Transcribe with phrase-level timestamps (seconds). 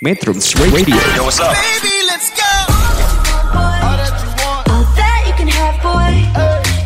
[0.00, 0.96] Metrums Radio.
[1.12, 1.52] Yo, what's up?
[1.52, 2.48] Baby, let's go.
[3.52, 6.24] All that you can have, boy.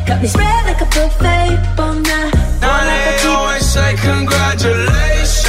[0.03, 1.54] Got me spread like a buffet.
[1.79, 2.35] Bon night.
[2.58, 5.46] Now they always say congratulations.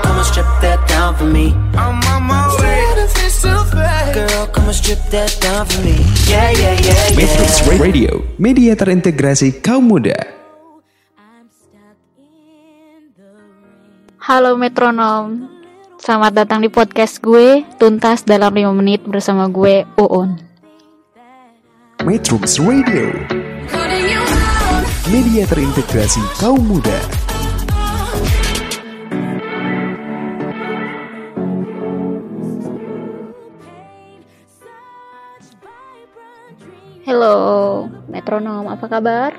[0.00, 1.52] Come and strip that down for me.
[1.76, 2.80] I'm on my way.
[2.96, 4.16] Benefits to pay.
[4.16, 6.00] Girl, come and strip that down for me.
[6.24, 7.76] Yeah, yeah, yeah, Metrums yeah.
[7.76, 10.16] Radio, media terintegrasi kaum muda.
[14.22, 15.50] Halo metronom,
[16.02, 20.34] selamat datang di podcast gue Tuntas dalam 5 menit bersama gue Uun
[22.02, 23.14] Metrums Radio,
[25.06, 26.98] media terintegrasi kaum muda.
[37.06, 37.34] Halo
[38.10, 39.38] metronom, apa kabar?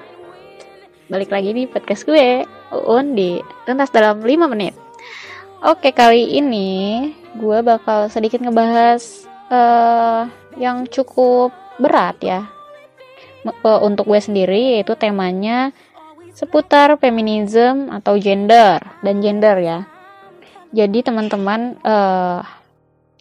[1.12, 4.83] Balik lagi di podcast gue Uun di Tuntas dalam 5 menit
[5.64, 7.08] Oke kali ini
[7.40, 9.00] gue bakal sedikit ngebahas
[9.48, 10.28] eh
[10.60, 12.52] yang cukup berat ya.
[13.48, 15.72] Eh, Untuk gue sendiri yaitu temanya
[16.36, 19.80] seputar feminisme atau gender dan gender ya.
[20.76, 22.44] Jadi teman-teman eh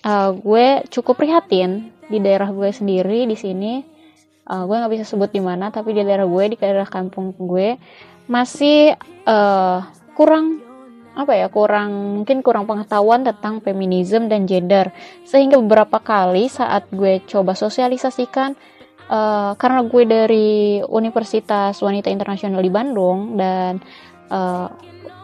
[0.02, 3.74] eh, gue cukup prihatin di daerah gue sendiri di sini.
[4.42, 7.78] Uh, gue nggak bisa sebut di mana tapi di daerah gue di daerah kampung gue
[8.26, 8.90] masih
[9.22, 9.86] uh,
[10.18, 10.71] kurang
[11.12, 14.90] apa ya kurang mungkin kurang pengetahuan tentang feminisme dan gender.
[15.28, 18.56] Sehingga beberapa kali saat gue coba sosialisasikan
[19.12, 20.50] uh, karena gue dari
[20.88, 23.82] Universitas Wanita Internasional di Bandung dan
[24.32, 24.68] uh,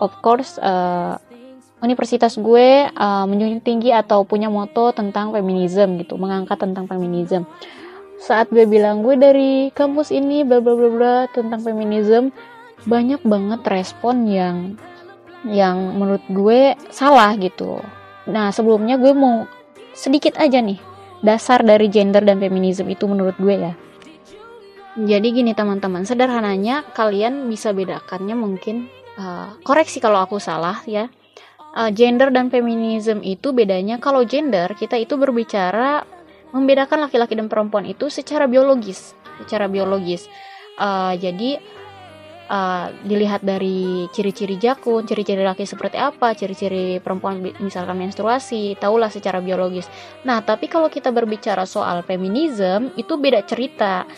[0.04, 1.16] of course uh,
[1.78, 7.46] universitas gue uh, menjunjung tinggi atau punya moto tentang feminisme gitu mengangkat tentang feminisme
[8.18, 12.34] saat gue bilang gue dari kampus ini bla bla bla bla tentang feminisme
[12.86, 14.56] banyak banget respon yang
[15.46, 17.78] yang menurut gue salah gitu.
[18.26, 19.46] Nah sebelumnya gue mau
[19.94, 20.78] sedikit aja nih
[21.22, 23.72] dasar dari gender dan feminisme itu menurut gue ya.
[24.98, 31.06] Jadi gini teman-teman sederhananya kalian bisa bedakannya mungkin uh, koreksi kalau aku salah ya.
[31.78, 36.02] Uh, gender dan feminisme itu bedanya kalau gender kita itu berbicara
[36.50, 40.26] membedakan laki-laki dan perempuan itu secara biologis, secara biologis.
[40.80, 41.60] Uh, jadi
[42.48, 49.38] uh, dilihat dari ciri-ciri jakun, ciri-ciri laki seperti apa, ciri-ciri perempuan misalkan menstruasi, tahulah secara
[49.38, 49.86] biologis.
[50.24, 54.08] Nah, tapi kalau kita berbicara soal feminisme itu beda cerita.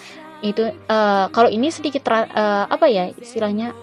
[0.40, 3.76] Itu uh, kalau ini sedikit uh, apa ya istilahnya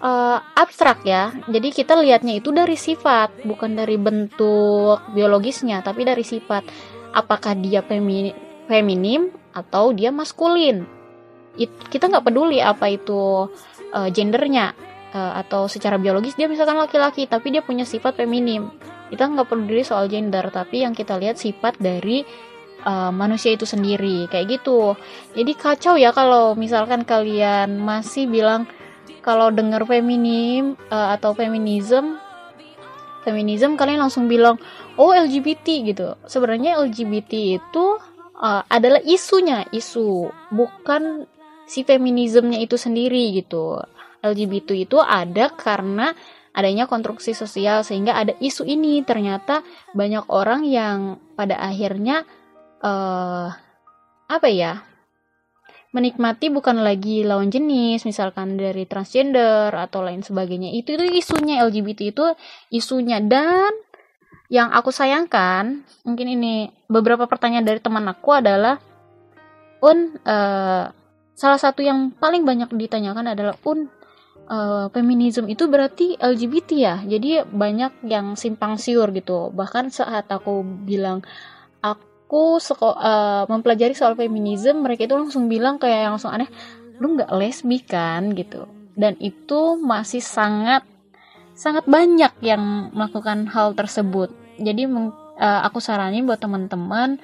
[0.00, 1.34] uh, abstrak ya.
[1.46, 6.64] Jadi kita lihatnya itu dari sifat, bukan dari bentuk biologisnya, tapi dari sifat
[7.12, 8.32] apakah dia femini,
[8.66, 10.99] feminim atau dia maskulin.
[11.60, 13.46] It- kita nggak peduli apa itu
[13.92, 14.72] uh, gendernya
[15.12, 18.72] uh, atau secara biologis dia misalkan laki-laki tapi dia punya sifat feminim.
[19.12, 22.24] Kita nggak peduli soal gender tapi yang kita lihat sifat dari
[22.88, 24.96] uh, manusia itu sendiri kayak gitu.
[25.36, 28.64] Jadi kacau ya kalau misalkan kalian masih bilang
[29.20, 32.16] kalau dengar feminim uh, atau feminism
[33.20, 34.56] feminism kalian langsung bilang
[34.96, 37.84] oh LGBT gitu sebenarnya LGBT itu
[38.40, 41.28] uh, adalah isunya isu bukan
[41.70, 43.78] si feminismenya itu sendiri gitu.
[44.26, 46.10] LGBT itu ada karena
[46.50, 49.06] adanya konstruksi sosial sehingga ada isu ini.
[49.06, 49.62] Ternyata
[49.94, 52.26] banyak orang yang pada akhirnya
[52.82, 53.54] uh,
[54.26, 54.82] apa ya
[55.90, 60.74] menikmati bukan lagi lawan jenis misalkan dari transgender atau lain sebagainya.
[60.74, 62.26] Itu itu isunya LGBT itu
[62.74, 63.22] isunya.
[63.22, 63.70] Dan
[64.50, 68.82] yang aku sayangkan mungkin ini beberapa pertanyaan dari teman aku adalah
[69.80, 70.99] un eh,
[71.40, 73.88] salah satu yang paling banyak ditanyakan adalah un
[74.44, 76.96] eh, feminisme itu berarti LGBT ya?
[77.00, 79.48] Jadi banyak yang simpang siur gitu.
[79.56, 81.24] Bahkan saat aku bilang
[81.80, 86.52] aku seko- eh, mempelajari soal feminisme mereka itu langsung bilang kayak yang langsung aneh
[87.00, 88.36] lu nggak lesbi kan?
[88.36, 88.68] Gitu.
[88.92, 90.84] Dan itu masih sangat
[91.56, 94.28] sangat banyak yang melakukan hal tersebut.
[94.60, 94.84] Jadi
[95.40, 97.16] eh, aku saranin buat teman-teman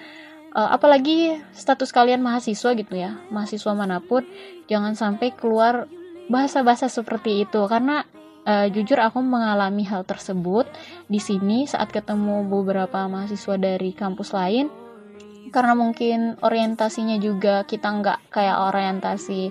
[0.56, 4.24] eh, apalagi status kalian mahasiswa gitu ya mahasiswa mana pun
[4.66, 5.86] jangan sampai keluar
[6.26, 7.60] bahasa-bahasa seperti itu.
[7.66, 8.02] Karena
[8.46, 10.66] eh, jujur aku mengalami hal tersebut
[11.06, 14.70] di sini saat ketemu beberapa mahasiswa dari kampus lain.
[15.54, 19.42] Karena mungkin orientasinya juga kita nggak kayak orientasi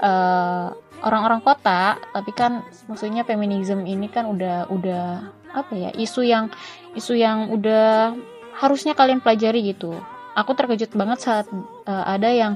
[0.00, 6.48] eh, orang-orang kota tapi kan maksudnya feminisme ini kan udah udah apa ya isu yang
[6.96, 8.16] isu yang udah
[8.56, 9.92] harusnya kalian pelajari gitu
[10.36, 11.46] aku terkejut banget saat
[11.88, 12.54] eh, ada yang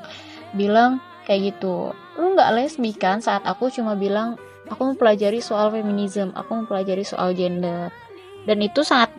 [0.53, 1.97] bilang kayak gitu.
[2.21, 4.37] Lu nggak lesbi kan saat aku cuma bilang
[4.69, 7.89] aku mempelajari soal feminisme aku mempelajari soal gender.
[8.45, 9.13] Dan itu sangat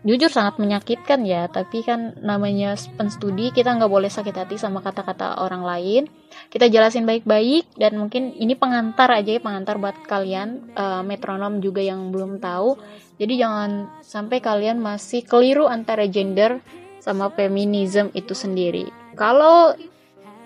[0.00, 1.46] jujur sangat menyakitkan ya.
[1.52, 6.02] Tapi kan namanya penstudi kita nggak boleh sakit hati sama kata-kata orang lain.
[6.48, 11.84] Kita jelasin baik-baik dan mungkin ini pengantar aja ya pengantar buat kalian uh, metronom juga
[11.84, 12.78] yang belum tahu.
[13.20, 16.64] Jadi jangan sampai kalian masih keliru antara gender
[17.00, 18.86] sama feminism itu sendiri.
[19.16, 19.74] Kalau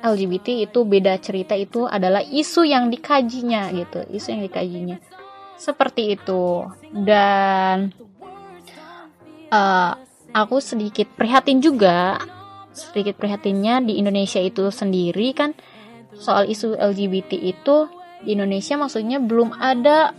[0.05, 4.97] LGBT itu beda cerita itu adalah isu yang dikajinya gitu isu yang dikajinya.
[5.59, 6.67] Seperti itu.
[6.91, 7.91] Dan
[9.51, 9.93] uh,
[10.35, 12.19] aku sedikit prihatin juga
[12.75, 15.55] sedikit prihatinnya di Indonesia itu sendiri kan
[16.19, 17.87] soal isu LGBT itu
[18.27, 20.11] di Indonesia maksudnya belum ada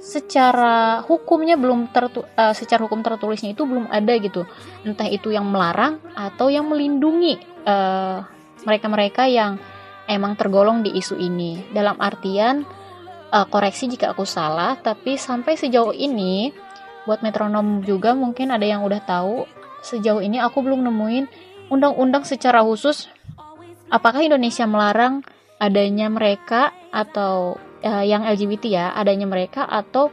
[0.00, 4.48] secara hukumnya belum tertu uh, secara hukum tertulisnya itu belum ada gitu.
[4.82, 7.36] Entah itu yang melarang atau yang melindungi
[7.68, 8.24] uh,
[8.64, 9.60] mereka-mereka yang
[10.08, 11.68] emang tergolong di isu ini.
[11.70, 12.64] Dalam artian
[13.30, 16.50] uh, koreksi jika aku salah tapi sampai sejauh ini
[17.04, 19.48] buat metronom juga mungkin ada yang udah tahu
[19.80, 21.24] sejauh ini aku belum nemuin
[21.72, 23.08] undang-undang secara khusus
[23.88, 25.24] apakah Indonesia melarang
[25.56, 30.12] adanya mereka atau uh, yang LGBT ya adanya mereka atau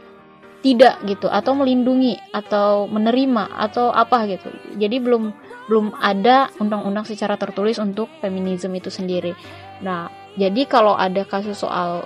[0.58, 5.30] tidak gitu atau melindungi atau menerima atau apa gitu jadi belum
[5.70, 9.38] belum ada undang-undang secara tertulis untuk feminisme itu sendiri
[9.78, 12.02] nah jadi kalau ada kasus soal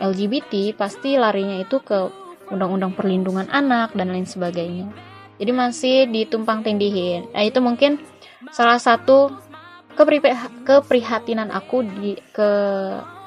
[0.00, 2.10] LGBT pasti larinya itu ke
[2.50, 4.90] undang-undang perlindungan anak dan lain sebagainya.
[5.38, 7.26] Jadi masih ditumpang tindihin.
[7.34, 7.98] Nah itu mungkin
[8.54, 9.32] salah satu
[10.66, 12.50] keprihatinan aku di ke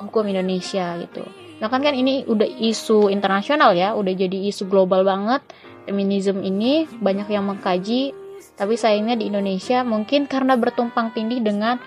[0.04, 1.24] hukum Indonesia gitu.
[1.58, 5.42] Nah kan kan ini udah isu internasional ya, udah jadi isu global banget.
[5.88, 8.12] Feminisme ini banyak yang mengkaji,
[8.60, 11.80] tapi sayangnya di Indonesia mungkin karena bertumpang tindih dengan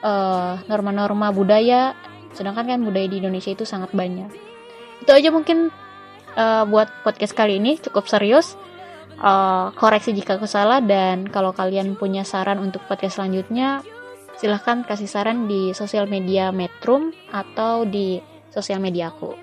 [0.00, 1.92] eh, norma-norma uh, budaya,
[2.32, 4.32] sedangkan kan budaya di Indonesia itu sangat banyak.
[5.04, 5.68] Itu aja mungkin
[6.34, 8.56] uh, buat podcast kali ini cukup serius.
[9.22, 13.84] Uh, koreksi jika aku salah dan kalau kalian punya saran untuk podcast selanjutnya,
[14.40, 18.18] silahkan kasih saran di sosial media Metrum atau di
[18.52, 19.34] sosial media aku.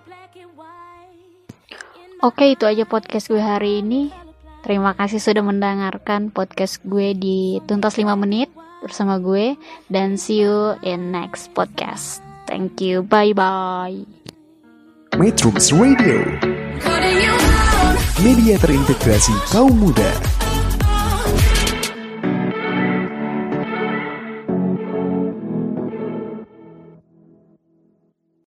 [2.20, 4.12] Oke, itu aja podcast gue hari ini.
[4.60, 8.52] Terima kasih sudah mendengarkan podcast gue di Tuntas 5 menit
[8.84, 9.56] bersama gue
[9.88, 12.20] dan see you in next podcast.
[12.44, 13.08] Thank you.
[13.08, 14.04] Bye bye.
[15.16, 16.22] Metrums Radio
[18.20, 20.39] Media terintegrasi kaum muda